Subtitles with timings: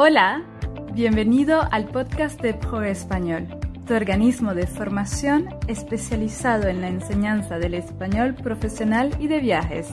[0.00, 0.44] Hola,
[0.92, 3.48] bienvenido al podcast de Pro Español,
[3.84, 9.88] tu organismo de formación especializado en la enseñanza del español profesional y de viajes.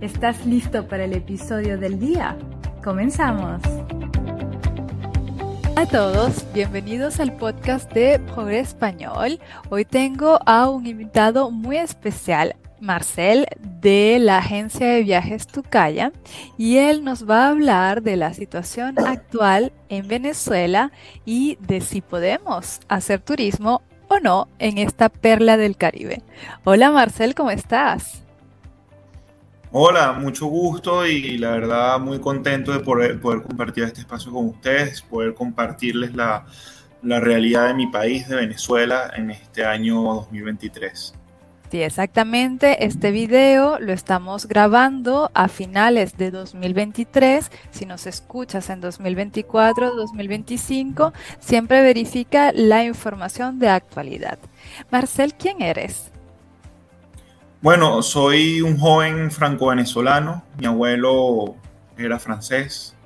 [0.00, 2.38] ¿Estás listo para el episodio del día?
[2.84, 3.60] ¡Comenzamos!
[5.72, 9.40] Hola a todos, bienvenidos al podcast de Pro Español.
[9.68, 13.46] Hoy tengo a un invitado muy especial, Marcel
[13.80, 16.12] de la agencia de viajes Tucaya
[16.56, 20.92] y él nos va a hablar de la situación actual en Venezuela
[21.24, 26.22] y de si podemos hacer turismo o no en esta perla del Caribe.
[26.64, 28.22] Hola Marcel, ¿cómo estás?
[29.72, 35.00] Hola, mucho gusto y la verdad muy contento de poder, compartir este espacio con ustedes,
[35.02, 36.44] poder compartirles la,
[37.02, 41.19] la realidad de mi país, de Venezuela, en este año 2023.
[41.70, 42.84] Sí, exactamente.
[42.84, 47.48] Este video lo estamos grabando a finales de 2023.
[47.70, 54.40] Si nos escuchas en 2024, 2025, siempre verifica la información de actualidad.
[54.90, 56.10] Marcel, ¿quién eres?
[57.62, 60.42] Bueno, soy un joven franco-venezolano.
[60.58, 61.54] Mi abuelo
[61.96, 62.96] era francés,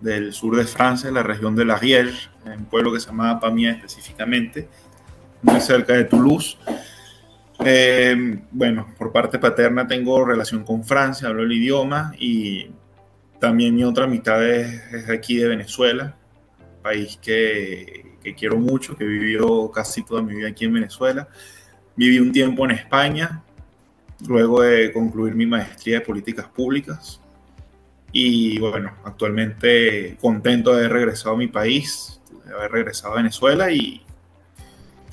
[0.00, 3.40] del sur de Francia, la región de La Rielle, en un pueblo que se llamaba
[3.40, 4.68] Pamiers específicamente,
[5.42, 6.58] muy cerca de Toulouse.
[7.60, 12.70] Eh, bueno, por parte paterna tengo relación con Francia, hablo el idioma y
[13.38, 16.16] también mi otra mitad es, aquí de Venezuela,
[16.82, 21.28] país que, que, quiero mucho, que he vivido casi toda mi vida aquí en Venezuela.
[21.96, 23.42] Viví un tiempo en España,
[24.26, 27.20] luego de concluir mi maestría de políticas públicas.
[28.12, 33.70] Y bueno, actualmente contento de haber regresado a mi país, de haber regresado a Venezuela
[33.70, 34.04] y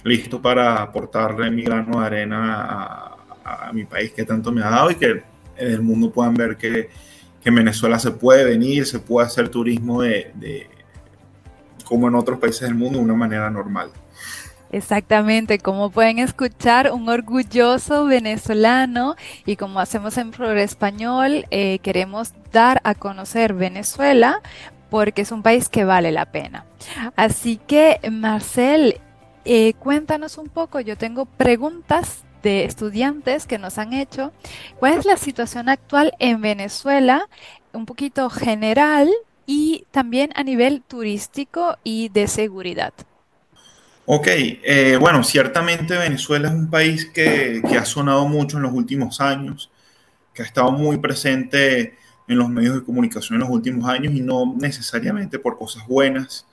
[0.03, 4.91] listo para aportarle mi grano de arena a, mi país que tanto me ha dado
[4.91, 5.23] y que
[5.57, 6.89] en el mundo puedan ver que,
[7.43, 10.67] en Venezuela se puede venir, se puede hacer turismo de,
[11.85, 13.89] como en otros países del mundo de una manera normal.
[14.71, 22.33] Exactamente, como pueden escuchar, un orgulloso venezolano y como hacemos en Pro Español, eh, queremos
[22.51, 24.39] dar a conocer Venezuela
[24.91, 26.65] porque es un país que vale la pena.
[27.15, 29.01] Así que, Marcel,
[29.45, 34.31] eh, cuéntanos un poco, yo tengo preguntas de estudiantes que nos han hecho.
[34.79, 37.27] ¿Cuál es la situación actual en Venezuela?
[37.73, 39.09] Un poquito general
[39.45, 42.93] y también a nivel turístico y de seguridad.
[44.05, 48.73] Ok, eh, bueno, ciertamente Venezuela es un país que, que, ha sonado mucho en los
[48.73, 49.71] últimos años,
[50.33, 51.97] que ha estado muy presente
[52.27, 56.45] en los medios de comunicación en los últimos años y no necesariamente por cosas buenas,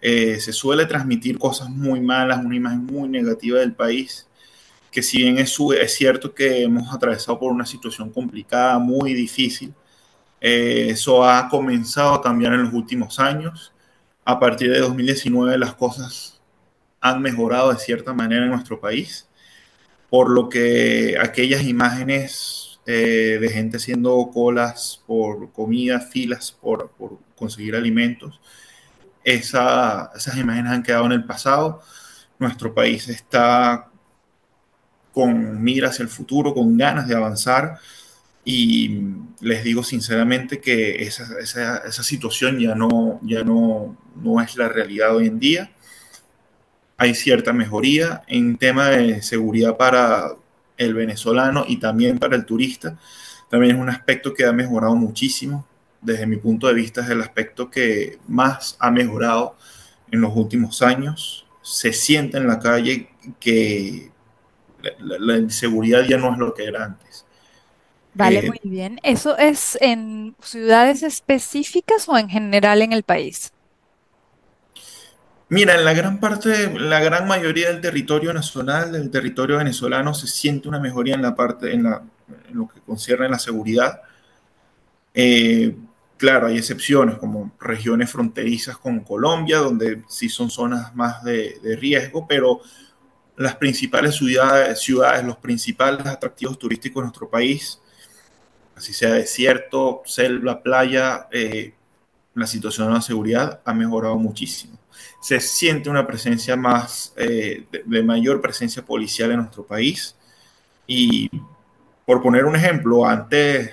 [0.00, 4.28] eh, se suele transmitir cosas muy malas, una imagen muy negativa del país,
[4.90, 5.54] que si bien es,
[5.88, 9.74] cierto que hemos atravesado por una situación complicada, muy difícil,
[10.40, 13.72] eh, eso ha comenzado a cambiar en los últimos años.
[14.24, 16.40] A partir de 2019 las cosas
[17.00, 19.28] han mejorado de cierta manera en nuestro país,
[20.10, 26.90] por lo que aquellas imágenes eh, de gente haciendo colas por comida, filas por
[27.36, 28.40] conseguir alimentos,
[29.26, 31.82] esas imágenes han quedado en el pasado.
[32.38, 33.90] Nuestro país está
[35.12, 37.78] con mira hacia el futuro, con ganas de avanzar.
[38.44, 39.00] Y
[39.40, 45.16] les digo sinceramente que esa, esa, situación ya, no, ya no, no es la realidad
[45.16, 45.72] hoy en día.
[46.96, 50.36] Hay cierta mejoría en tema de seguridad para
[50.76, 52.96] el venezolano y también para el turista.
[53.50, 55.66] También es un aspecto que ha mejorado muchísimo
[56.00, 59.56] desde mi punto de vista, es el aspecto que más ha mejorado
[60.10, 61.46] en los últimos años.
[61.62, 63.08] Se siente en la calle
[63.40, 64.10] que
[64.98, 67.24] la, inseguridad ya no es lo que era antes.
[68.14, 69.00] Vale, eh, muy bien.
[69.02, 73.52] ¿Eso es en ciudades específicas o en general en el país?
[75.48, 80.26] Mira, en la gran parte, la gran mayoría del territorio nacional, del territorio venezolano, se
[80.26, 82.02] siente una mejoría en la parte, en, la,
[82.48, 84.00] en lo que concierne a la seguridad.
[85.14, 85.76] Eh,
[86.16, 92.26] Claro, hay excepciones como regiones fronterizas con Colombia, donde sí son zonas más de, riesgo,
[92.26, 92.60] pero
[93.36, 94.82] las principales ciudades,
[95.24, 97.80] los principales atractivos turísticos de nuestro país,
[98.74, 101.74] así sea desierto, selva, playa, eh,
[102.34, 104.78] la situación de la seguridad ha mejorado muchísimo.
[105.20, 110.14] Se siente una presencia más, eh, de, mayor presencia policial en nuestro país.
[110.86, 111.30] Y
[112.06, 113.70] por poner un ejemplo, antes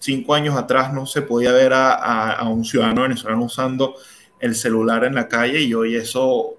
[0.00, 3.94] cinco años atrás no se podía ver a, un ciudadano venezolano usando
[4.40, 6.56] el celular en la calle y hoy eso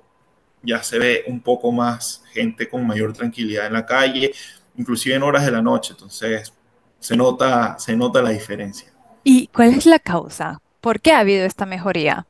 [0.62, 4.32] ya se ve un poco más gente con mayor tranquilidad en la calle,
[4.78, 5.94] inclusive en horas de la noche.
[5.94, 6.54] Entonces
[7.00, 8.94] se nota, se nota la diferencia.
[9.24, 10.62] ¿Y cuál es la causa?
[10.80, 12.28] ¿Por qué ha habido esta mejoría?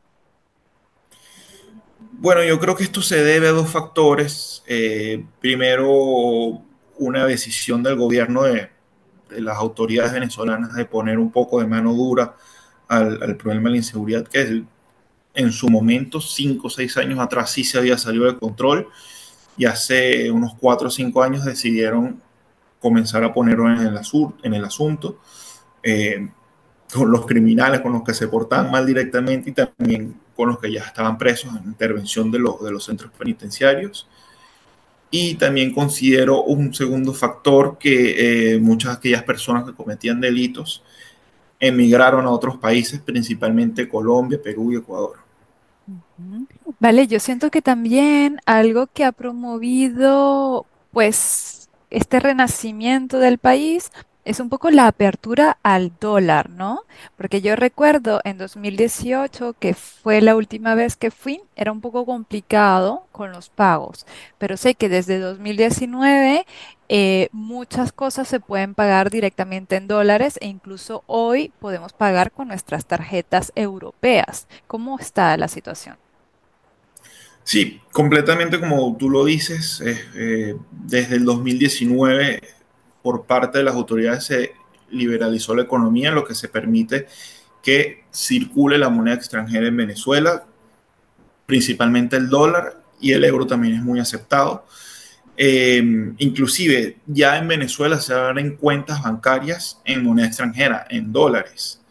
[2.13, 4.63] Bueno, yo creo que esto se debe a dos factores.
[4.67, 6.61] Eh, primero,
[6.97, 8.69] una decisión del gobierno de, de,
[9.39, 12.35] las autoridades venezolanas de poner un poco de mano dura
[12.87, 14.61] al, al problema de la inseguridad, que es
[15.33, 18.87] en su momento, cinco o seis años atrás, sí se había salido de control
[19.57, 22.21] y hace unos cuatro o cinco años decidieron
[22.79, 23.99] comenzar a ponerlo en el,
[24.43, 25.19] en el asunto.
[25.83, 26.29] Eh,
[26.93, 30.71] con los criminales, con los que se portaban mal directamente y también con los que
[30.71, 34.07] ya estaban presos en intervención de, los, de los centros penitenciarios.
[35.11, 40.83] Y también considero un segundo factor que eh, muchas de aquellas personas que cometían delitos
[41.59, 45.17] emigraron a otros países, principalmente Colombia, Perú y Ecuador.
[46.79, 53.91] Vale, yo siento que también algo que ha promovido pues este renacimiento del país
[54.23, 56.83] es un poco la apertura al dólar, ¿no?
[57.17, 62.05] Porque yo recuerdo en 2018, que fue la última vez que fui, era un poco
[62.05, 64.05] complicado con los pagos,
[64.37, 66.45] pero sé que desde 2019
[66.89, 72.49] eh, muchas cosas se pueden pagar directamente en dólares e incluso hoy podemos pagar con
[72.49, 74.47] nuestras tarjetas europeas.
[74.67, 75.97] ¿Cómo está la situación?
[77.43, 82.60] Sí, completamente como tú lo dices, eh, desde el 2019
[83.01, 84.53] por parte de las autoridades se
[84.89, 87.07] liberalizó la economía, lo que se permite
[87.63, 90.45] que circule la moneda extranjera en Venezuela,
[91.45, 94.65] principalmente el dólar y el euro también es muy aceptado.
[95.37, 95.81] Eh,
[96.17, 101.81] inclusive ya en Venezuela se abren cuentas bancarias en moneda extranjera, en dólares.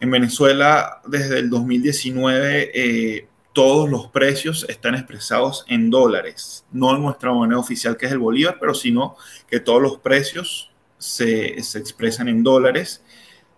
[0.00, 7.00] En Venezuela desde el 2019 eh, todos los precios están expresados en dólares, no en
[7.00, 9.16] nuestra moneda oficial que es el bolívar, pero sino
[9.48, 13.02] que todos los precios se, se expresan en dólares.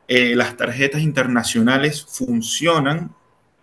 [0.07, 3.13] Eh, las tarjetas internacionales funcionan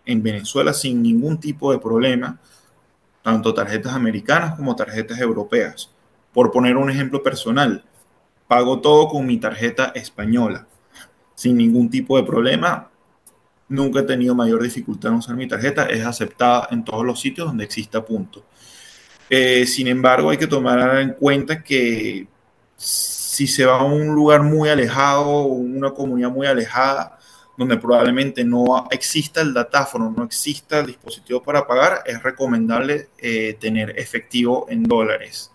[0.05, 2.38] en Venezuela sin ningún tipo de problema,
[3.23, 5.89] tanto tarjetas americanas como tarjetas europeas.
[6.33, 7.85] Por poner un ejemplo personal,
[8.49, 10.67] pago todo con mi tarjeta española,
[11.33, 12.91] sin ningún tipo de problema
[13.67, 15.85] Nunca he tenido mayor dificultad en usar mi tarjeta.
[15.85, 18.45] Es aceptada en todos los sitios donde exista punto.
[19.29, 22.27] Eh, sin embargo, hay que tomar en cuenta que
[22.75, 27.17] si se va a un lugar muy alejado, una comunidad muy alejada,
[27.57, 33.57] donde probablemente no exista el datáfono, no exista el dispositivo para pagar, es recomendable eh,
[33.59, 35.51] tener efectivo en dólares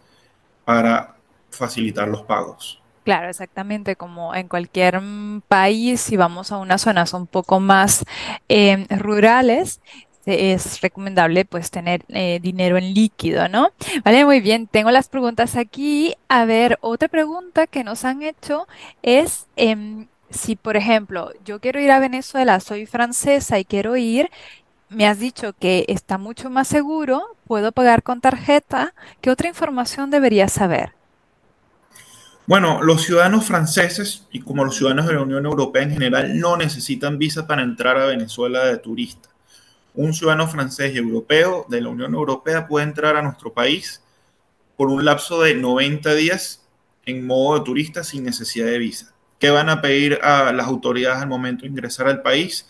[0.65, 1.17] para
[1.51, 2.80] facilitar los pagos.
[3.05, 8.05] Claro, exactamente, como en cualquier mm, país, si vamos a unas zonas un poco más
[8.49, 9.81] em, rurales,
[10.27, 13.71] es recomendable pues tener eh, dinero en líquido, ¿no?
[14.05, 16.15] Vale, muy bien, tengo las preguntas aquí.
[16.29, 18.69] A ver, otra pregunta que nos han hecho
[19.03, 24.31] es em, si, por ejemplo, yo quiero ir a Venezuela, soy francesa y quiero ir,
[24.91, 30.11] me has dicho que está mucho más seguro, puedo pagar con tarjeta, ¿qué otra información
[30.11, 30.95] debería saber?
[32.51, 36.57] Bueno, los ciudadanos franceses y como los ciudadanos de la Unión Europea en general no
[36.57, 39.29] necesitan visa para entrar a Venezuela de turista.
[39.95, 44.03] Un ciudadano francés y europeo de la Unión Europea puede entrar a nuestro país
[44.77, 46.67] por un lapso de 90 días
[47.07, 49.15] en modo de turista sin necesidad de visa.
[49.39, 52.67] ¿Qué van a pedir a las autoridades al momento de ingresar al país?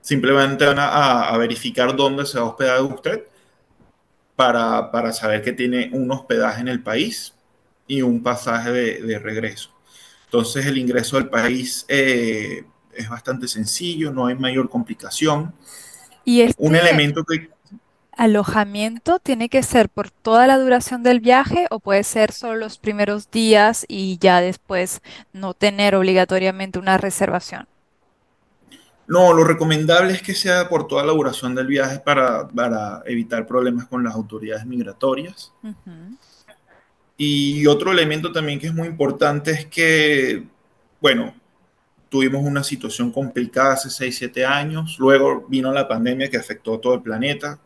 [0.00, 3.24] Simplemente van a, verificar dónde se va a usted
[4.36, 7.34] para, para saber que tiene un hospedaje en el país
[7.88, 9.70] y un pasaje de, de regreso.
[10.26, 15.54] Entonces el ingreso al país eh, es bastante sencillo, no hay mayor complicación.
[16.24, 17.48] Y este un elemento que...
[18.12, 22.76] alojamiento tiene que ser por toda la duración del viaje o puede ser solo los
[22.76, 25.00] primeros días y ya después
[25.32, 27.66] no tener obligatoriamente una reservación.
[29.06, 33.46] No, lo recomendable es que sea por toda la duración del viaje para, para evitar
[33.46, 35.54] problemas con las autoridades migratorias.
[35.62, 36.18] Uh -huh.
[37.20, 40.44] Y otro elemento también que es muy importante es que,
[41.00, 41.34] bueno,
[42.08, 46.80] tuvimos una situación complicada hace 6, 7 años, luego vino la pandemia que afectó a
[46.80, 47.58] todo el planeta,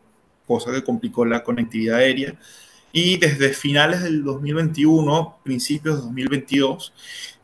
[0.47, 2.35] cosa que complicó la conectividad aérea.
[2.91, 6.93] Y desde finales del 2021, principios de 2022,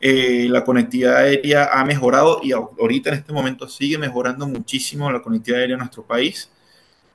[0.00, 5.22] eh, la conectividad aérea ha mejorado y ahorita en este momento sigue mejorando muchísimo la
[5.22, 6.50] conectividad aérea en nuestro país.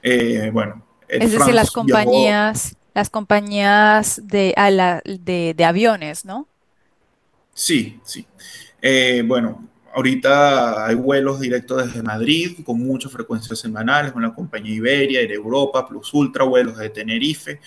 [0.01, 6.47] Eh, bueno, es decir, las compañías, viajó, las compañías de, a de, aviones, ¿no?
[7.53, 8.25] Sí, sí.
[8.81, 14.73] Eh, bueno, ahorita hay vuelos directos desde Madrid con muchas frecuencias semanales con la compañía
[14.73, 17.59] Iberia, Air Europa, Plus Ultra, vuelos de Tenerife,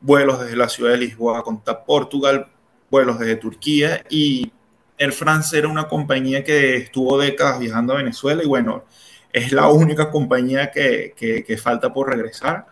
[0.00, 2.46] vuelos desde la ciudad de Lisboa con TAP Portugal,
[2.90, 4.50] vuelos desde Turquía y
[4.96, 8.84] Air France era una compañía que estuvo décadas viajando a Venezuela y bueno,
[9.30, 12.66] es la única compañía que, que, falta por regresar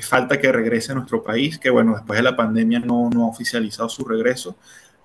[0.00, 3.28] falta que regrese a nuestro país, que bueno, después de la pandemia no, no ha
[3.28, 4.56] oficializado su regreso,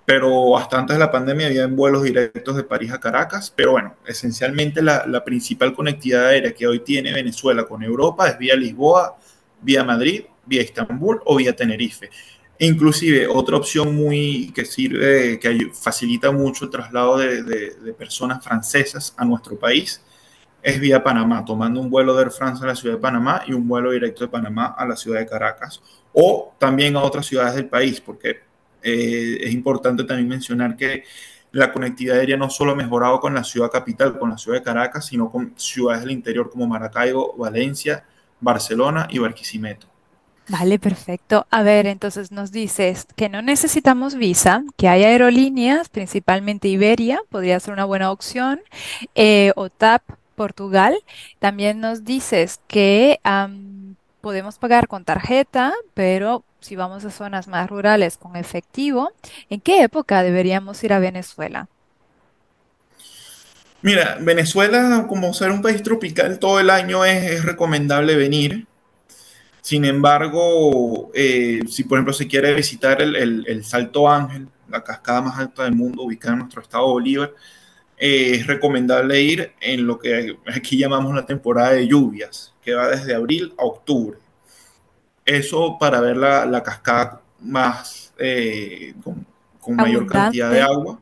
[0.06, 3.96] pero hasta antes de la pandemia había vuelos directos de París a Caracas, pero bueno,
[4.06, 9.18] esencialmente la, principal conectividad aérea que hoy tiene Venezuela con Europa es vía Lisboa,
[9.60, 12.08] vía Madrid, vía Estambul o vía Tenerife.
[12.60, 19.24] Inclusive otra opción muy que sirve, que facilita mucho el traslado de, personas francesas a
[19.24, 20.00] nuestro país,
[20.66, 23.52] es vía Panamá, tomando un vuelo de Air France a la ciudad de Panamá y
[23.52, 25.80] un vuelo directo de Panamá a la ciudad de Caracas,
[26.12, 28.40] o también a otras ciudades del país, porque
[28.82, 31.04] eh, es importante también mencionar que
[31.52, 34.64] la conectividad aérea no solo ha mejorado con la ciudad capital, con la ciudad de
[34.64, 38.04] Caracas, sino con ciudades del interior como Maracaibo, Valencia,
[38.40, 39.86] Barcelona y Barquisimeto.
[40.48, 41.46] Vale, perfecto.
[41.48, 47.60] A ver, entonces nos dices que no necesitamos visa, que hay aerolíneas, principalmente Iberia, podría
[47.60, 48.60] ser una buena opción,
[49.14, 50.02] eh, o TAP,
[50.36, 50.96] Portugal.
[51.40, 53.18] También nos dices que
[54.20, 59.10] podemos pagar con tarjeta, pero si vamos a zonas más rurales con efectivo,
[59.50, 61.68] ¿en qué época deberíamos ir a Venezuela?
[63.82, 68.66] Mira, Venezuela, como ser un país tropical todo el año, es, recomendable venir.
[69.60, 75.38] Sin embargo, eh, si por ejemplo se quiere visitar el, Salto Ángel, la cascada más
[75.38, 77.32] alta del mundo ubicada en nuestro estado Bolívar,
[77.98, 82.88] eh, es recomendable ir en lo que aquí llamamos la temporada de lluvias, que va
[82.88, 84.18] desde abril a octubre.
[85.24, 91.00] Eso para ver la, cascada más eh, con, mayor cantidad de agua.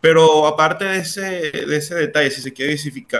[0.00, 1.20] Pero aparte de ese,
[1.50, 2.76] de ese detalle, si se quiere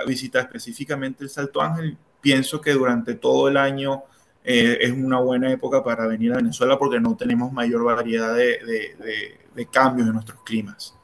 [0.06, 4.04] visitar específicamente el Salto Ángel, pienso que durante todo el año
[4.48, 9.66] eh, es una buena época para venir a Venezuela porque no tenemos mayor variedad de,
[9.70, 10.95] cambios en nuestros climas.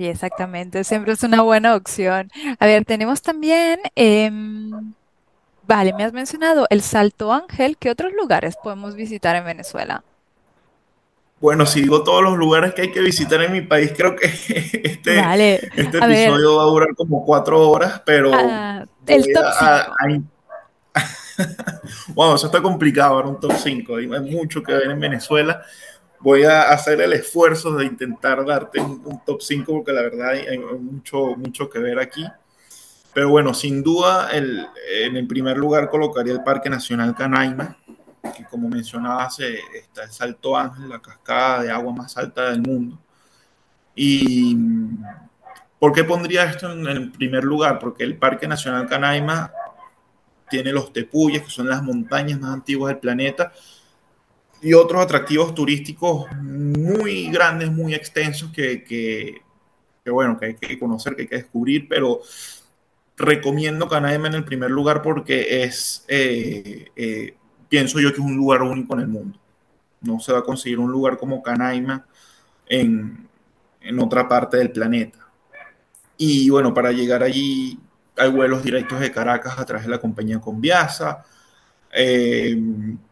[0.00, 2.30] Sí, exactamente, siempre es una buena opción.
[2.58, 4.94] A ver, tenemos también, em,
[5.68, 10.02] vale, me has mencionado el Salto Ángel, ¿qué otros lugares podemos visitar en Venezuela?
[11.38, 14.24] Bueno, si digo todos los lugares que hay que visitar en mi país, creo que
[14.84, 19.44] este, este episodio va a durar como cuatro horas, pero ah, el top
[22.14, 23.96] wow, eso está complicado, ahora un top 5.
[23.96, 25.62] Hay mucho que ver en Venezuela.
[26.20, 30.58] Voy a hacer el esfuerzo de intentar darte un, top 5 porque la verdad hay,
[30.58, 32.26] mucho, mucho que ver aquí.
[33.12, 34.66] Pero bueno, sin duda, el,
[35.02, 37.76] en el primer lugar colocaría el Parque Nacional Canaima,
[38.36, 42.98] que como mencionabas está el Salto Ángel, la cascada de agua más alta del mundo.
[43.94, 44.56] ¿Y
[45.78, 47.78] por qué pondría esto en el primer lugar?
[47.78, 49.52] Porque el Parque Nacional Canaima
[50.48, 53.52] tiene los tepuyes, que son las montañas más antiguas del planeta,
[54.62, 59.42] y otros atractivos turísticos muy grandes, muy extensos que, que,
[60.10, 62.20] bueno, que hay que conocer, que hay que descubrir, pero
[63.16, 67.34] recomiendo Canaima en el primer lugar porque es, eh, eh,
[67.68, 69.38] pienso yo que es un lugar único en el mundo.
[70.02, 72.06] No se va a conseguir un lugar como Canaima
[72.66, 73.28] en,
[73.80, 75.18] en otra parte del planeta.
[76.16, 77.78] Y bueno, para llegar allí
[78.16, 81.24] hay vuelos directos de Caracas a través de la compañía Conviasa,
[81.92, 82.56] eh,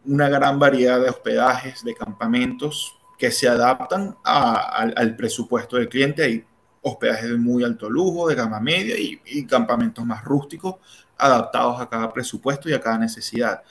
[0.05, 6.23] una gran variedad de hospedajes, de campamentos que se adaptan al, presupuesto del cliente.
[6.23, 6.45] Hay
[6.81, 10.75] hospedajes de muy alto lujo, de gama media y, campamentos más rústicos,
[11.17, 13.61] adaptados a cada presupuesto y a cada necesidad.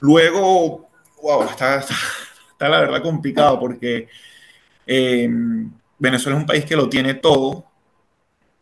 [0.00, 0.88] Luego,
[1.22, 1.84] wow, está,
[2.58, 4.08] la verdad complicado porque
[4.86, 5.28] eh,
[5.98, 7.66] Venezuela es un país que lo tiene todo,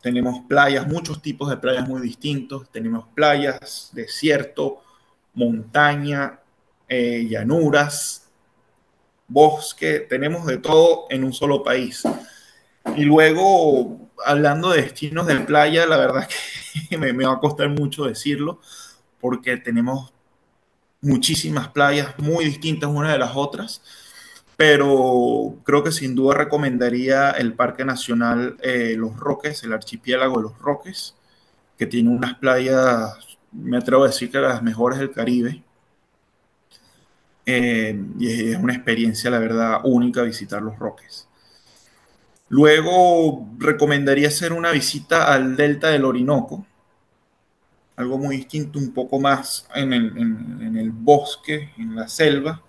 [0.04, 2.70] tenemos playas, muchos tipos de playas muy distintos.
[2.70, 4.82] Tenemos playas, desierto,
[5.34, 6.40] montaña,
[6.88, 8.28] eh, llanuras,
[9.28, 10.00] bosque.
[10.00, 12.02] Tenemos de todo en un solo país.
[12.96, 16.28] Y luego, hablando de destinos de playa, la verdad
[16.88, 18.60] que me, me va a costar mucho decirlo,
[19.20, 20.12] porque tenemos
[21.00, 23.82] muchísimas playas muy distintas unas de las otras
[24.56, 30.42] pero creo que sin duda recomendaría el Parque Nacional eh, Los Roques, el archipiélago de
[30.42, 31.16] Los Roques,
[31.76, 35.62] que tiene unas playas, me atrevo a decir que las mejores del Caribe.
[37.46, 41.28] Eh, y es una experiencia, la verdad, única visitar Los Roques.
[42.48, 46.66] Luego recomendaría hacer una visita al delta del Orinoco,
[47.96, 52.62] algo muy distinto, un poco más en el bosque, en la selva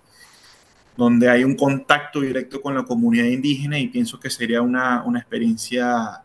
[0.96, 6.22] donde hay un contacto directo con la comunidad indígena y pienso que sería una, experiencia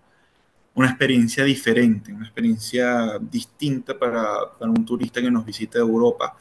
[0.73, 6.35] una experiencia diferente, una experiencia distinta para, un turista que nos visite de Europa.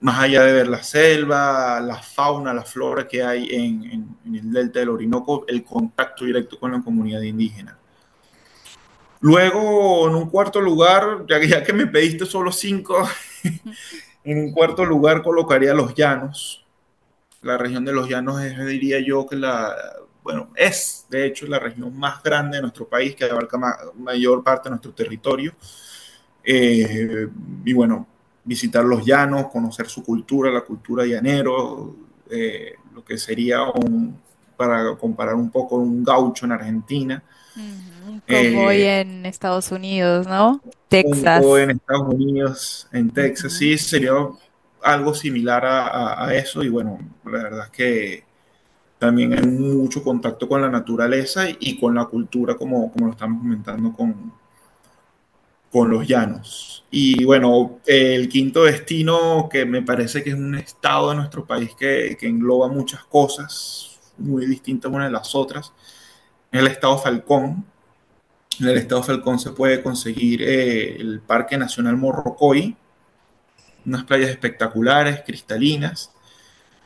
[0.00, 4.80] Más allá de ver la selva, la fauna, la flora que hay en, el delta
[4.80, 7.78] del Orinoco, el contacto directo con la comunidad indígena.
[9.20, 13.08] Luego, en un cuarto lugar, ya que, ya que me pediste solo cinco,
[14.24, 16.64] En un cuarto lugar colocaría los llanos.
[17.40, 19.74] La región de los llanos es, diría yo, que la,
[20.22, 23.58] bueno, es de hecho la región más grande de nuestro país, que abarca
[23.96, 25.54] mayor parte de nuestro territorio.
[26.44, 27.28] Eh,
[27.64, 28.06] y bueno,
[28.44, 31.94] visitar los llanos, conocer su cultura, la cultura llanero,
[32.30, 34.18] eh, lo que sería un,
[34.56, 37.22] para comparar un poco un gaucho en Argentina.
[38.26, 40.60] Como hoy eh, en Estados Unidos, ¿no?
[40.88, 41.44] Texas.
[41.44, 44.12] en Estados Unidos, en Texas, sí, sería
[44.82, 48.24] algo similar a, eso y bueno, la verdad es que
[49.02, 53.42] también hay mucho contacto con la naturaleza y con la cultura, como, como lo estamos
[53.42, 54.32] comentando con,
[55.72, 56.84] con los llanos.
[56.88, 61.70] Y bueno, el quinto destino que me parece que es un estado de nuestro país
[61.76, 65.72] que, que engloba muchas cosas muy distintas unas de las otras,
[66.52, 67.64] es el estado Falcón.
[68.60, 72.76] En el estado Falcón se puede conseguir eh, el Parque Nacional Morrocoy,
[73.84, 76.12] unas playas espectaculares, cristalinas.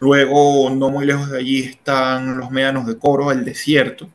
[0.00, 4.08] Luego, no muy lejos de allí, están los médanos de Coro, el desierto,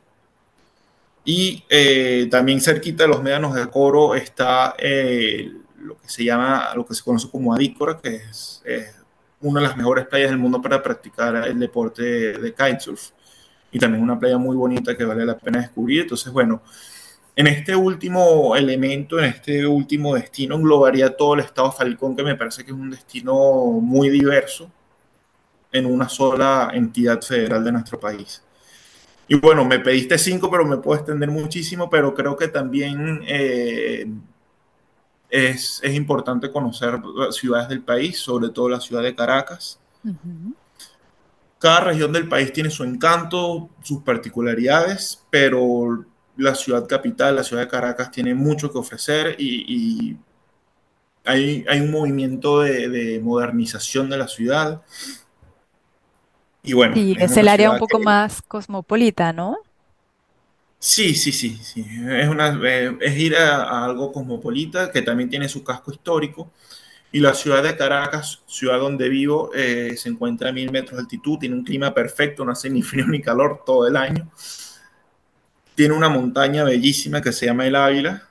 [1.23, 6.69] y eh, también cerquita de los médanos de Coro está eh, lo que se llama,
[6.75, 8.63] lo que se conoce como Adícora, que es,
[9.41, 13.11] una de las mejores playas del mundo para practicar el deporte de, kitesurf.
[13.71, 16.01] Y también una playa muy bonita que vale la pena descubrir.
[16.01, 16.61] Entonces, bueno,
[17.35, 22.35] en este último elemento, en este último destino, englobaría todo el estado Falcón, que me
[22.35, 24.71] parece que es un destino muy diverso
[25.71, 28.41] en una sola entidad federal de nuestro país.
[29.31, 34.05] Y bueno, me pediste cinco, pero me puedo extender muchísimo, pero creo que también eh,
[35.29, 36.99] es, es, importante conocer
[37.31, 39.79] ciudades del país, sobre todo la ciudad de Caracas.
[41.59, 46.03] Cada región del país tiene su encanto, sus particularidades, pero
[46.35, 50.17] la ciudad capital, la ciudad de Caracas, tiene mucho que ofrecer y,
[51.23, 54.81] hay, hay, un movimiento de, de modernización de la ciudad
[56.63, 56.95] y bueno.
[56.95, 59.57] es, el área un poco más cosmopolita, ¿no?
[60.79, 61.85] Sí, sí, sí, sí.
[62.09, 66.51] Es, una, eh, es ir a, algo cosmopolita que también tiene su casco histórico.
[67.11, 71.01] Y la ciudad de Caracas, ciudad donde vivo, eh, se encuentra a mil metros de
[71.01, 74.29] altitud, tiene un clima perfecto, no hace ni frío ni calor todo el año.
[75.75, 78.23] Tiene una montaña bellísima que se llama el Ávila,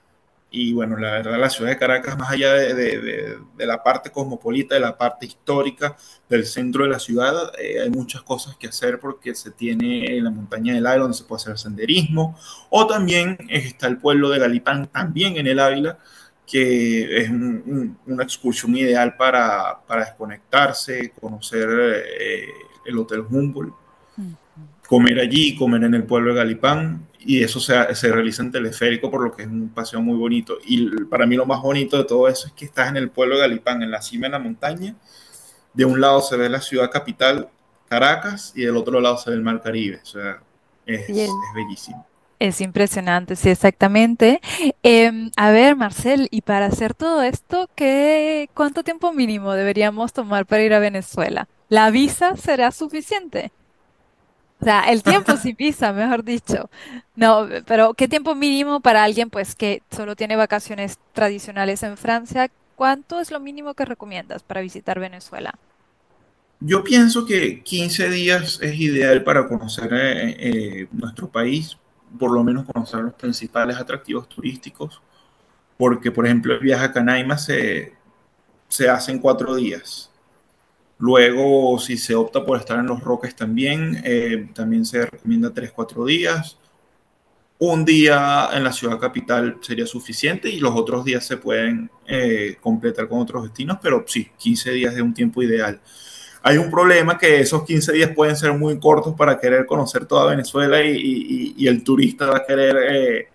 [0.53, 4.81] y bueno, la verdad, la ciudad de Caracas, más allá de, la parte cosmopolita, de
[4.81, 5.97] la parte histórica
[6.29, 10.31] del centro de la ciudad, eh, hay muchas cosas que hacer porque se tiene la
[10.31, 12.37] montaña del Ávila donde se puede hacer senderismo,
[12.69, 15.99] o también está el pueblo de Galipán, también en el Ávila,
[16.45, 21.69] que es una excursión ideal para, desconectarse, conocer
[22.19, 22.49] eh,
[22.87, 23.73] el Hotel Humboldt,
[24.89, 29.11] comer allí, comer en el pueblo de Galipán, y eso se, se, realiza en teleférico,
[29.11, 30.59] por lo que es un paseo muy bonito.
[30.65, 33.35] Y para mí lo más bonito de todo eso es que estás en el pueblo
[33.35, 34.95] de Galipán, en la cima de la montaña.
[35.75, 37.49] De un lado se ve la ciudad capital,
[37.89, 40.01] Caracas, y del otro lado se ve el mar Caribe.
[40.03, 40.43] O sea,
[40.87, 42.07] es, es bellísimo.
[42.41, 44.41] Es impresionante, sí, exactamente.
[44.83, 50.47] Em, a ver, Marcel, y para hacer todo esto, ¿qué, ¿cuánto tiempo mínimo deberíamos tomar
[50.47, 51.49] para ir a Venezuela?
[51.69, 53.53] ¿La visa será suficiente?
[54.61, 56.69] O sea, el tiempo sin visa, mejor dicho.
[57.17, 62.51] No, pero ¿qué tiempo mínimo para alguien pues que solo tiene vacaciones tradicionales en Francia?
[62.77, 65.55] ¿Cuánto es lo mínimo que recomiendas para visitar Venezuela?
[66.61, 71.79] Yo pienso que 15 días es ideal para conocer eh, eh, nuestro país,
[72.19, 75.01] por lo menos conocer los principales atractivos turísticos,
[75.79, 77.95] porque por ejemplo el viaje a Canaima se,
[78.69, 80.10] se hace en cuatro días
[81.01, 86.05] Luego, si se opta por estar en los Roques también, eh, también se recomienda 3-4
[86.05, 86.59] días.
[87.59, 92.57] Un día en la ciudad capital sería suficiente y los otros días se pueden eh,
[92.61, 95.81] completar con otros destinos, pero sí, 15 días es un tiempo ideal.
[96.43, 100.31] Hay un problema que esos 15 días pueden ser muy cortos para querer conocer toda
[100.31, 103.29] Venezuela y, el turista va a querer eh,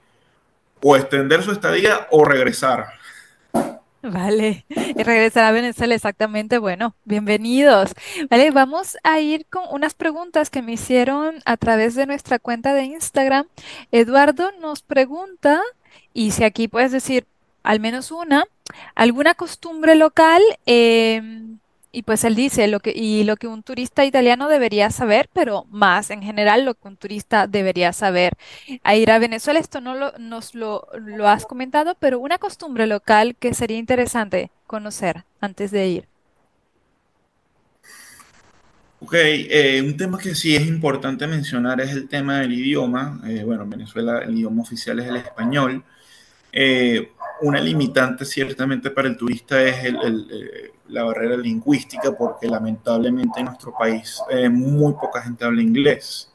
[0.83, 2.94] o extender su estadía o regresar.
[4.13, 4.65] Vale,
[4.95, 6.59] regresar a Venezuela exactamente.
[6.59, 7.95] Bueno, bienvenidos.
[8.29, 12.75] Vale, vamos a ir con unas preguntas que me hicieron a través de nuestra cuenta
[12.75, 13.47] de Instagram.
[13.91, 15.59] Eduardo nos pregunta,
[16.13, 17.25] y si aquí puedes decir
[17.63, 18.45] al menos una,
[18.93, 20.41] ¿alguna costumbre local?
[20.67, 21.57] Em,
[21.95, 25.65] y pues él dice lo que, y lo que un turista italiano debería saber, pero
[25.69, 28.33] más en general lo que un turista debería saber.
[28.83, 32.85] A ir a Venezuela, esto no lo, nos lo, lo has comentado, pero una costumbre
[32.85, 36.07] local que sería interesante conocer antes de ir.
[38.99, 43.21] Ok, eh, un tema que sí es importante mencionar es el tema del idioma.
[43.25, 45.83] Eh, bueno, en Venezuela el idioma oficial es el español.
[46.51, 52.47] Eh, una limitante ciertamente para el turista es el, el, eh, la barrera lingüística, porque
[52.47, 56.31] lamentablemente en nuestro país eh, muy poca gente habla inglés.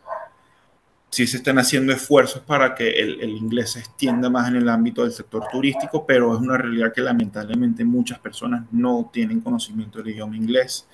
[1.08, 4.68] Sí se están haciendo esfuerzos para que el, el, inglés se extienda más en el
[4.68, 9.98] ámbito del sector turístico, pero es una realidad que lamentablemente muchas personas no tienen conocimiento
[9.98, 10.86] del idioma inglés.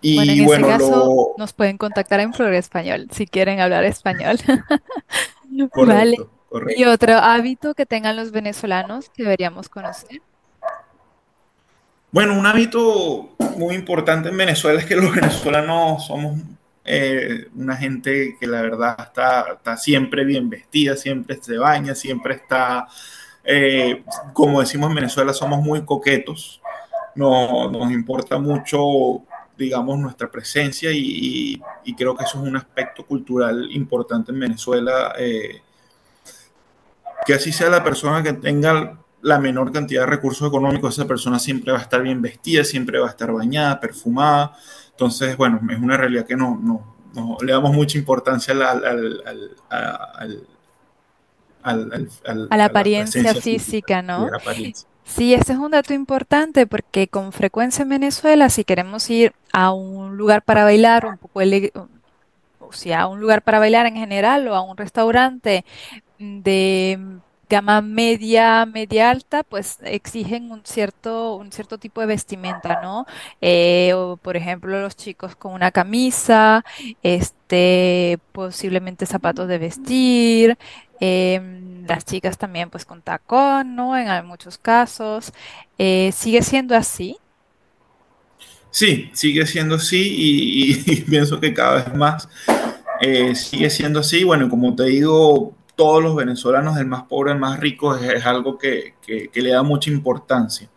[0.00, 1.34] Y bueno, en bueno, ese caso lo...
[1.38, 4.38] nos pueden contactar en Flor Español si quieren hablar español.
[5.70, 6.16] Correcto, vale.
[6.56, 6.80] Correcto.
[6.80, 10.22] Y otro hábito que tengan los venezolanos que deberíamos conocer.
[12.10, 16.40] Bueno, un hábito muy importante en Venezuela es que los venezolanos somos
[16.82, 22.36] eh, una gente que la verdad está, está, siempre bien vestida, siempre se baña, siempre
[22.36, 22.86] está,
[23.44, 26.62] eh, como decimos en Venezuela, somos muy coquetos.
[27.14, 29.22] No, nos importa mucho,
[29.58, 34.40] digamos, nuestra presencia y, y, y, creo que eso es un aspecto cultural importante en
[34.40, 35.14] Venezuela.
[35.18, 35.60] Eh,
[37.26, 41.38] que así sea la persona que tenga la menor cantidad de recursos económicos, esa persona
[41.38, 44.56] siempre va a estar bien vestida, siempre va a estar bañada, perfumada.
[44.90, 49.24] Entonces, bueno, es una realidad que no, no, no le damos mucha importancia al, al,
[49.68, 50.46] al,
[52.50, 54.28] a la apariencia física, física, ¿no?
[54.32, 54.88] Apariencia.
[55.04, 59.72] Sí, ese es un dato importante porque con frecuencia en Venezuela, si queremos ir a
[59.72, 61.40] un lugar para bailar, un poco
[62.60, 65.64] o sea, a un lugar para bailar en general o a un restaurante
[66.18, 66.98] de
[67.48, 73.06] gama media, media alta, pues exigen un cierto, un cierto tipo de vestimenta, ¿no?
[73.40, 76.64] Eh, o, por ejemplo, los chicos con una camisa,
[77.02, 80.58] este, posiblemente zapatos de vestir,
[81.00, 81.40] eh,
[81.86, 83.96] las chicas también pues con tacón, ¿no?
[83.96, 85.32] En muchos casos.
[85.78, 87.16] Eh, ¿Sigue siendo así?
[88.70, 92.28] Sí, sigue siendo así y pienso que cada vez más
[93.00, 94.24] eh, sigue siendo así.
[94.24, 98.58] Bueno, como te digo, todos los venezolanos, del más pobre al más rico, es, algo
[98.58, 98.94] que,
[99.34, 100.68] le da mucha importancia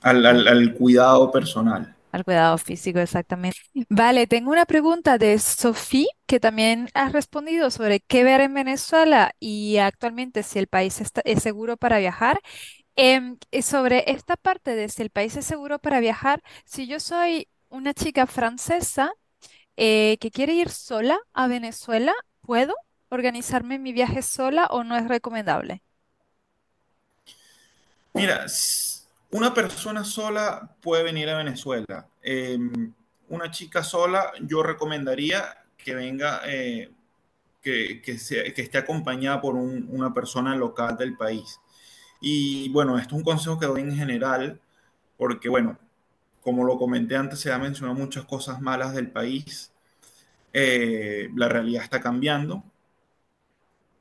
[0.00, 1.94] al, cuidado personal.
[2.10, 3.58] Al cuidado físico, exactamente.
[3.88, 9.34] Vale, tengo una pregunta de Sofía, que también ha respondido sobre qué ver en Venezuela
[9.38, 12.40] y actualmente si el país está, es seguro para viajar.
[12.96, 17.48] Eh, sobre esta parte de si el país es seguro para viajar, si yo soy
[17.68, 19.12] una chica francesa
[19.76, 22.74] eh, que quiere ir sola a Venezuela, ¿puedo?
[23.14, 25.82] Organizarme mi viaje sola o no es recomendable?
[28.12, 28.46] Mira,
[29.30, 32.06] una persona sola puede venir a Venezuela.
[32.22, 32.58] Eh,
[33.28, 36.92] una chica sola, yo recomendaría que venga, eh,
[37.60, 41.60] que, que, sea, que, esté acompañada por un, una persona local del país.
[42.20, 44.60] Y bueno, esto es un consejo que doy en general,
[45.16, 45.78] porque bueno,
[46.42, 49.72] como lo comenté antes, se ha mencionado muchas cosas malas del país.
[50.52, 52.62] Eh, la realidad está cambiando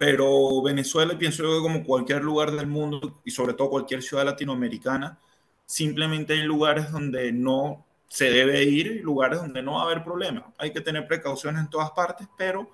[0.05, 4.25] pero Venezuela, pienso yo que como cualquier lugar del mundo y sobre todo cualquier ciudad
[4.25, 5.17] latinoamericana,
[5.65, 10.51] simplemente hay lugares donde no se debe ir, lugares donde no va a haber problema.
[10.57, 12.69] Hay que tener precauciones en todas partes, pero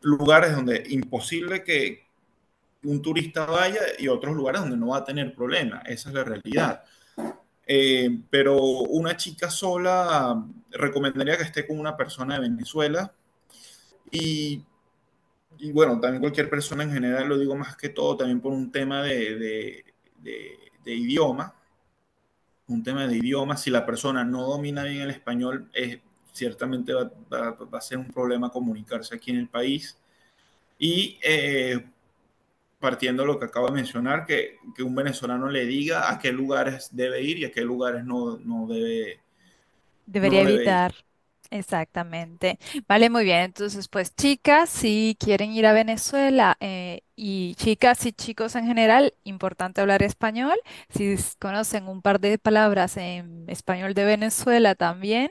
[0.00, 2.08] lugares donde imposible que
[2.82, 5.82] un turista vaya y otros lugares donde no va a tener problema.
[5.86, 6.82] Esa es la realidad.
[7.64, 13.14] Eh, pero una chica sola recomendaría que esté con una persona de Venezuela
[14.10, 14.64] y
[15.58, 18.70] y bueno, también cualquier persona en general, lo digo más que todo también por un
[18.70, 19.84] tema de, de,
[20.18, 21.54] de, de idioma,
[22.68, 25.98] un tema de idioma, si la persona no domina bien el español, es,
[26.32, 29.96] ciertamente va, va, va, a ser un problema comunicarse aquí en el país.
[30.78, 31.84] Y eh,
[32.80, 36.32] partiendo de lo que acabo de mencionar, que, que, un venezolano le diga a qué
[36.32, 39.20] lugares debe ir y a qué lugares no, no debe.
[40.06, 40.92] Debería no evitar.
[40.92, 41.13] Debe
[41.54, 42.58] Exactamente.
[42.88, 43.42] Vale, muy bien.
[43.42, 49.14] Entonces, pues chicas, si quieren ir a Venezuela eh, y chicas y chicos en general,
[49.22, 50.58] importante hablar español.
[50.88, 55.30] Si conocen un par de palabras en español de Venezuela también,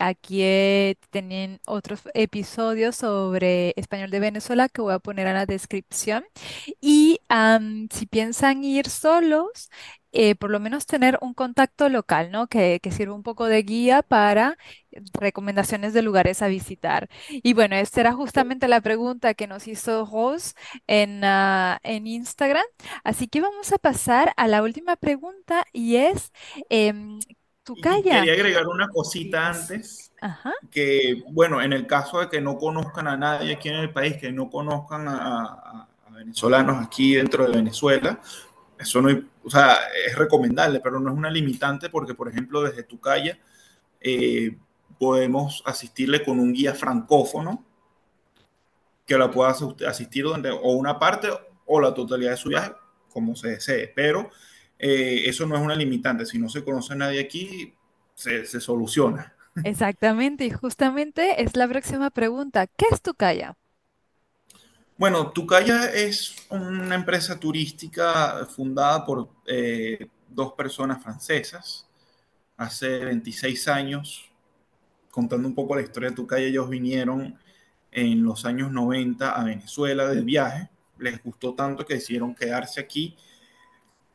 [0.00, 5.44] Aquí eh, tienen otros episodios sobre español de Venezuela que voy a poner en la
[5.46, 6.24] descripción.
[6.80, 9.70] Y um, si piensan ir solos,
[10.12, 12.46] eh, por lo menos tener un contacto local, ¿no?
[12.48, 14.56] Que, que sirva un poco de guía para
[15.14, 17.08] recomendaciones de lugares a visitar.
[17.28, 20.54] Y bueno, esta era justamente la pregunta que nos hizo Rose
[20.86, 22.64] en, uh, en Instagram.
[23.04, 26.32] Así que vamos a pasar a la última pregunta y es,
[26.70, 26.92] eh,
[28.10, 30.52] Quería agregar una cosita antes, Ajá.
[30.70, 34.16] que bueno, en el caso de que no conozcan a nadie aquí en el país,
[34.18, 35.44] que no conozcan a,
[36.06, 38.20] a venezolanos aquí dentro de Venezuela,
[38.78, 39.08] eso no,
[39.44, 43.40] o sea, es recomendable, pero no es una limitante porque, por ejemplo, desde tu calle
[44.00, 44.56] eh,
[44.98, 47.64] podemos asistirle con un guía francófono
[49.06, 49.54] que la pueda
[49.86, 51.28] asistir donde, o una parte
[51.66, 52.72] o la totalidad de su viaje
[53.12, 53.92] como se desee.
[53.94, 54.30] Pero
[54.78, 56.26] eh, eso no es una limitante.
[56.26, 57.74] Si no se conoce a nadie aquí,
[58.14, 59.34] se, se soluciona.
[59.64, 62.66] Exactamente, y justamente es la próxima pregunta.
[62.66, 63.56] ¿Qué es Tucaya?
[64.98, 71.86] Bueno, Tucaya es una empresa turística fundada por eh, dos personas francesas
[72.56, 74.28] hace 26 años.
[75.12, 77.38] Contando un poco la historia de Tucaya, ellos vinieron
[77.92, 80.68] en los años 90 a Venezuela de viaje.
[80.98, 83.16] Les gustó tanto que decidieron quedarse aquí,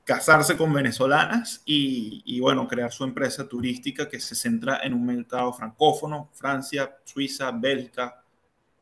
[0.03, 5.05] casarse con venezolanas y, y bueno, crear su empresa turística que se centra en un
[5.05, 8.21] mercado francófono, Francia, Suiza, Bélgica,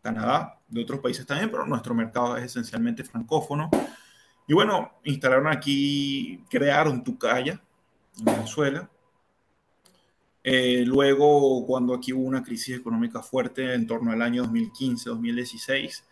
[0.01, 3.69] Canadá, de otros países también, pero nuestro mercado es esencialmente francófono.
[4.47, 7.62] Y bueno, instalaron aquí, crearon Tucaya
[8.17, 8.89] en Venezuela.
[10.43, 16.03] Eh, luego, cuando aquí hubo una crisis económica fuerte en torno al año 2015-2016,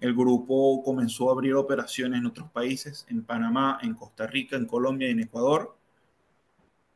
[0.00, 4.66] el grupo comenzó a abrir operaciones en otros países, en Panamá, en Costa Rica, en
[4.66, 5.76] Colombia y en Ecuador.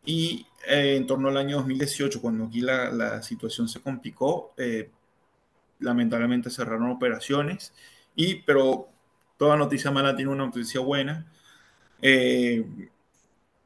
[0.04, 4.90] Y eh, en torno al año 2018, cuando aquí la, la situación se complicó, eh,
[5.80, 7.72] lamentablemente cerraron operaciones,
[8.14, 8.88] y, pero
[9.36, 11.26] toda noticia mala tiene una noticia buena.
[12.02, 12.64] Eh,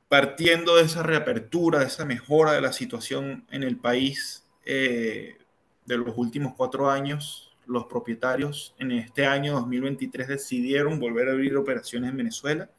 [0.09, 5.39] partiendo de esa reapertura, de esa mejora de la situación en el país eh,
[5.87, 11.57] de los últimos cuatro años, los propietarios en este año 2023 decidieron volver a abrir
[11.57, 12.71] operaciones en Venezuela.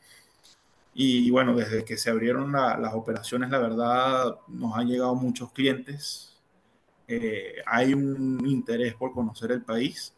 [0.93, 5.51] Y bueno, desde que se abrieron la, las operaciones, la verdad, nos han llegado muchos
[5.51, 6.32] clientes,
[7.07, 10.13] eh, hay un interés por conocer el país.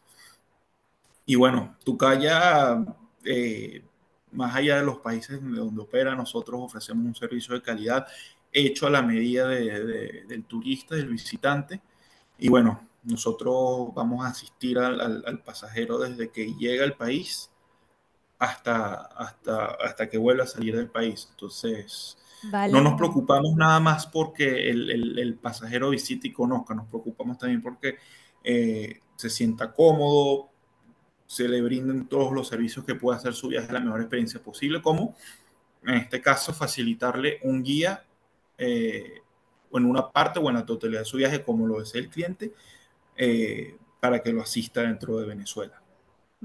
[1.26, 2.84] Y bueno, Tucaya,
[3.24, 3.84] eh,
[4.32, 8.08] más allá de los países donde opera, nosotros ofrecemos un servicio de calidad
[8.52, 11.82] hecho a la medida de, de, del turista, del visitante.
[12.38, 17.52] Y bueno, nosotros vamos a asistir al, al, al, pasajero desde que llega al país
[18.40, 21.28] hasta, hasta, hasta que vuelva a salir del país.
[21.32, 22.18] Entonces,
[22.72, 27.98] No nos preocupamos nada más porque el, pasajero visite y conozca, nos preocupamos también porque
[28.44, 30.50] eh, se sienta cómodo,
[31.26, 34.82] se le brinden todos los servicios que pueda hacer su viaje la mejor experiencia posible,
[34.82, 35.16] como
[35.84, 38.04] en este caso facilitarle un guía
[38.58, 39.22] eh,
[39.72, 42.54] en una parte o en la totalidad de su viaje, como lo desea el cliente,
[43.18, 45.82] eh, para que lo asista dentro de Venezuela.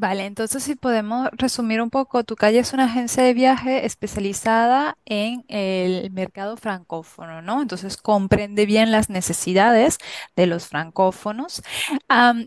[0.01, 4.97] Vale, entonces si podemos resumir un poco, Tu Calle es una agencia de viaje especializada
[5.05, 7.61] en el mercado francófono, ¿no?
[7.61, 9.99] Entonces comprende bien las necesidades
[10.37, 11.63] de los francófonos.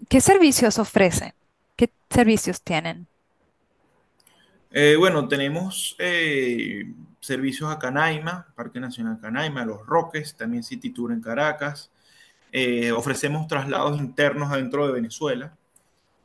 [0.10, 1.34] ¿Qué servicios ofrecen?
[1.76, 3.06] ¿Qué servicios tienen?
[4.72, 11.12] Eh, bueno, tenemos eh, servicios a Canaima, Parque Nacional Canaima, Los Roques, también City Tour
[11.12, 11.92] en Caracas.
[12.52, 15.54] Eh, ofrecemos traslados internos adentro de Venezuela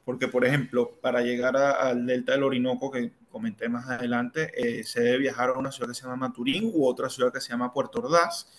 [0.09, 4.83] porque, por ejemplo, para llegar a, al delta del Orinoco, que comenté más adelante, eh,
[4.83, 7.51] se debe viajar a una ciudad que se llama Maturín u otra ciudad que se
[7.51, 8.51] llama Puerto Ordaz.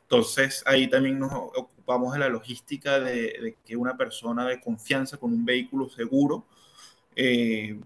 [0.00, 5.18] Entonces, ahí también nos ocupamos de la logística de, de que una persona de confianza
[5.18, 6.46] con un vehículo seguro,
[7.14, 7.78] eh,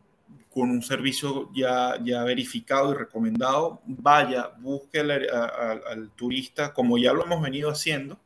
[0.49, 6.99] con un servicio ya, ya verificado y recomendado, vaya, busque al, al, al turista, como
[6.99, 8.21] ya lo hemos venido haciendo,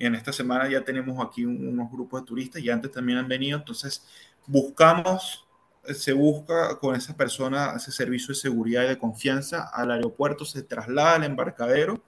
[0.00, 3.58] en esta semana ya tenemos aquí unos grupos de turistas y antes también han venido,
[3.58, 4.02] entonces
[4.46, 5.46] buscamos,
[5.84, 10.62] se busca con esa persona ese servicio de seguridad y de confianza al aeropuerto, se
[10.62, 12.02] traslada al embarcadero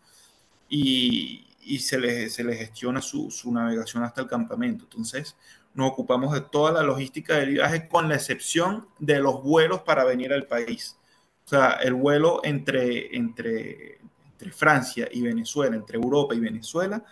[0.68, 4.84] y, y se, le, se le gestiona su, su, navegación hasta el campamento.
[4.84, 5.36] Entonces
[5.74, 10.04] nos ocupamos de toda la logística del viaje con la excepción de los vuelos para
[10.04, 10.96] venir al país.
[11.44, 13.98] O sea, el vuelo entre, entre,
[14.32, 17.04] entre Francia y Venezuela, entre Europa y Venezuela,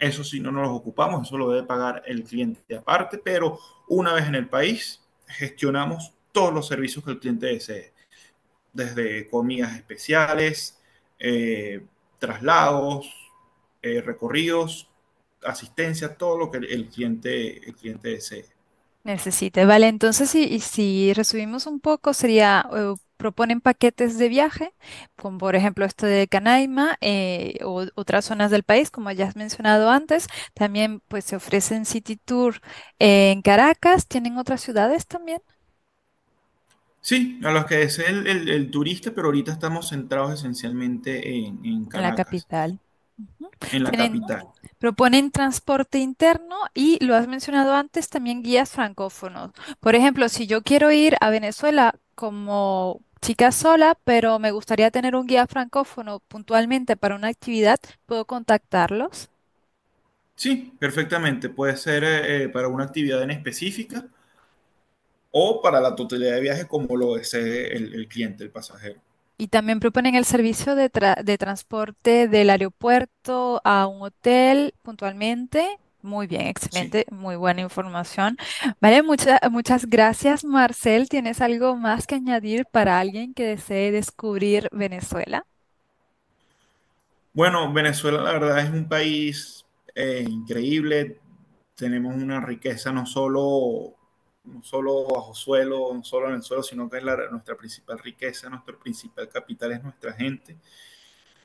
[0.00, 3.58] eso sí, no nos ocupamos, eso lo debe pagar el cliente aparte, pero
[3.88, 7.92] una vez en el país, gestionamos todos los servicios que el cliente desee,
[8.72, 10.80] desde comidas especiales,
[11.18, 11.84] eh,
[12.18, 13.12] traslados,
[13.82, 14.88] eh, recorridos,
[15.44, 18.46] asistencia, todo lo que el cliente, el cliente desee.
[19.04, 19.88] Necesite, vale.
[19.88, 24.74] Entonces, si, si resumimos un poco, sería, uh, proponen paquetes de viaje,
[25.16, 29.36] como por ejemplo esto de Canaima eh, o otras zonas del país, como ya has
[29.36, 30.26] mencionado antes.
[30.54, 32.60] También pues se ofrecen City Tour
[32.98, 34.06] en Caracas.
[34.08, 35.42] ¿Tienen otras ciudades también?
[37.02, 41.62] Sí, a los que es el, el, el turista, pero ahorita estamos centrados esencialmente en,
[41.64, 42.80] en En la Caracas, capital.
[43.72, 44.46] En la Tienen, capital.
[44.78, 49.52] proponen transporte interno y lo has mencionado antes, también guías francófonos.
[49.80, 55.16] Por ejemplo, si yo quiero ir a Venezuela como chica sola, pero me gustaría tener
[55.16, 59.30] un guía francófono puntualmente para una actividad, ¿puedo contactarlos?
[60.34, 61.48] Sí, perfectamente.
[61.50, 64.06] Puede ser eh, eh, para una actividad en específica
[65.32, 69.00] o para la totalidad de viaje como lo desee el, el cliente, el pasajero.
[69.38, 75.78] Y también proponen el servicio de, tra- de transporte del aeropuerto a un hotel puntualmente.
[76.02, 76.50] Muy bien, Sí.
[76.50, 78.36] excelente, muy buena información.
[78.80, 81.08] Vale, mucha- muchas gracias, Marcel.
[81.10, 85.44] ¿Tienes algo más que añadir para alguien que desee descubrir Venezuela?
[87.32, 91.18] Bueno, Venezuela la verdad es un país eh, increíble.
[91.74, 93.94] Tenemos una riqueza no solo,
[94.44, 97.98] no solo bajo suelo, no solo en el suelo, sino que es la- nuestra principal
[97.98, 100.56] riqueza, nuestro principal capital es nuestra gente.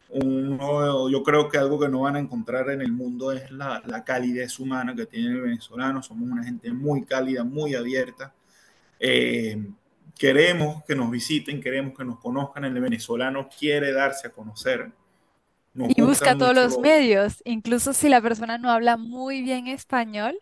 [0.09, 3.81] Uno, yo creo que algo que no van a encontrar en el mundo es la,
[3.85, 6.03] la calidez humana que tiene el venezolano.
[6.03, 8.33] Somos una gente muy cálida, muy abierta.
[8.99, 9.67] Eh,
[10.17, 12.65] queremos que nos visiten, queremos que nos conozcan.
[12.65, 14.91] El venezolano quiere darse a conocer.
[15.73, 19.67] Nos Y busca todos los lo, medios, incluso si la persona no habla muy bien
[19.67, 20.39] español,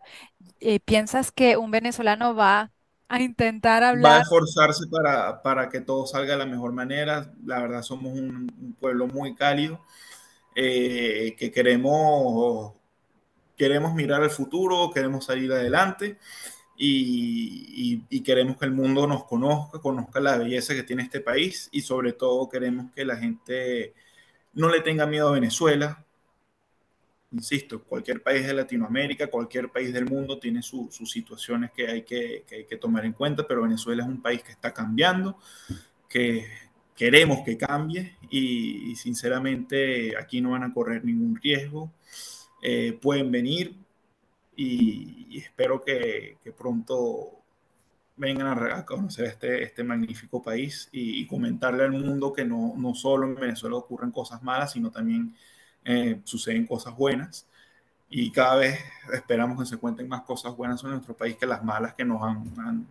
[0.59, 2.72] eh, ¿piensas que un venezolano va
[3.13, 4.21] a intentar va a hablar?
[4.21, 7.31] esforzarse para, para que todo salga de la mejor manera.
[7.45, 9.79] La verdad, somos un, un pueblo muy cálido
[10.55, 12.73] eh, que queremos,
[13.57, 16.17] queremos mirar al futuro, queremos salir adelante
[16.77, 21.21] y, y, y, queremos que el mundo nos conozca, conozca la belleza que tiene este
[21.21, 23.93] país y sobre todo queremos que la gente
[24.53, 26.02] no le tenga miedo a Venezuela.
[27.33, 32.03] Insisto, cualquier país de Latinoamérica, cualquier país del mundo tiene su, sus situaciones que hay
[32.03, 35.39] que, que hay que tomar en cuenta, pero Venezuela es un país que está cambiando,
[36.07, 36.45] que
[36.95, 41.91] queremos que cambie y, y sinceramente aquí no van a correr ningún riesgo.
[42.61, 43.75] Eh, pueden venir
[44.55, 47.41] y, y espero que, que, pronto
[48.15, 52.93] vengan a, conocer este, este magnífico país y, y, comentarle al mundo que no, no
[52.93, 55.35] solo en Venezuela ocurren cosas malas, sino también
[55.85, 57.47] eh, suceden cosas buenas.
[58.09, 58.79] Y cada vez
[59.11, 62.21] esperamos que se cuenten más cosas buenas en nuestro país que las malas que nos
[62.21, 62.87] han,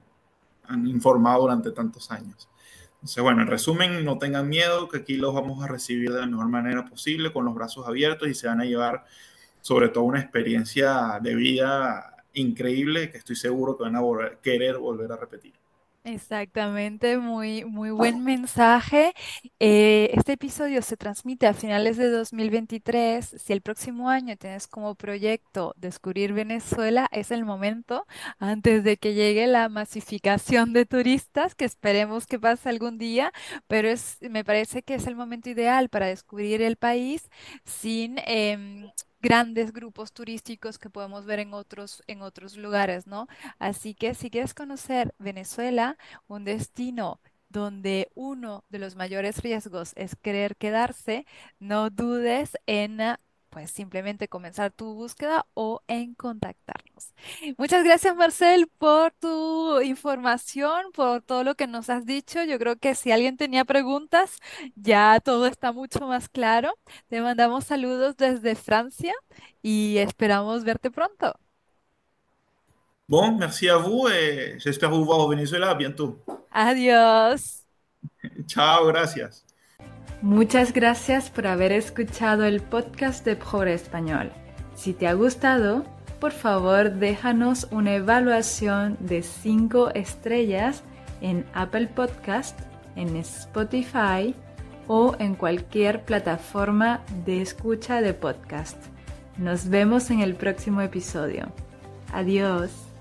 [0.66, 2.48] han, informado durante tantos años.
[2.94, 6.26] Entonces, bueno, en resumen, no tengan miedo, que aquí los vamos a recibir de la
[6.26, 9.04] mejor manera posible, con los brazos abiertos y se van a llevar
[9.60, 14.02] sobre todo una experiencia de vida increíble que estoy seguro que van a
[14.42, 15.54] querer volver a repetir.
[16.04, 19.14] Exactamente, muy, muy buen mensaje.
[19.60, 23.24] Eh, este episodio se transmite a finales de 2023.
[23.38, 28.04] Si el próximo año tienes como proyecto descubrir Venezuela, es el momento
[28.40, 33.32] antes de que llegue la masificación de turistas, que esperemos que pase algún día,
[33.68, 37.28] pero es, me parece que es el momento ideal para descubrir el país
[37.64, 38.16] sin...
[38.26, 38.90] em,
[39.22, 43.28] grandes grupos turísticos que podemos ver en otros, en otros lugares, ¿no?
[43.58, 50.16] Así que si quieres conocer Venezuela, un destino donde uno de los mayores riesgos es
[50.16, 51.26] querer quedarse,
[51.60, 53.00] no dudes en
[53.52, 57.12] pues simplemente comenzar tu búsqueda o en contactarnos.
[57.58, 62.42] Muchas gracias, Marcel, por tu información, por todo lo que nos has dicho.
[62.44, 64.38] Yo creo que si alguien tenía preguntas,
[64.74, 66.72] ya todo está mucho más claro.
[67.08, 69.12] Te mandamos saludos desde Francia
[69.62, 71.38] y esperamos verte pronto.
[73.06, 76.18] Bon, merci à vous et j'espère vous voir au Venezuela bientôt.
[76.50, 77.66] Adiós.
[78.48, 79.51] Chao, gracias.
[80.22, 84.30] Muchas gracias por haber escuchado el podcast de Pobre Español.
[84.76, 85.84] Si te ha gustado,
[86.20, 90.84] por favor déjanos una evaluación de 5 estrellas
[91.22, 92.56] en Apple Podcast,
[92.94, 94.32] en Spotify
[94.86, 98.76] o en cualquier plataforma de escucha de podcast.
[99.38, 101.48] Nos vemos en el próximo episodio.
[102.12, 102.91] Adiós.